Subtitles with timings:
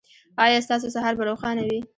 [0.43, 1.79] ایا ستاسو سهار به روښانه وي؟